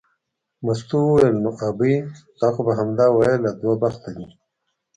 مستو 0.65 0.97
وویل 1.07 1.35
نو 1.43 1.51
ابۍ 1.67 1.95
تا 2.39 2.47
خو 2.53 2.61
به 2.65 2.73
همدا 2.79 3.05
ویل 3.11 3.41
دوه 3.61 3.75
بخته 3.83 4.09
دی. 4.17 4.27